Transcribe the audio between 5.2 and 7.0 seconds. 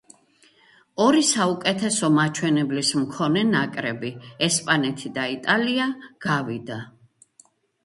და იტალია, გავიდა.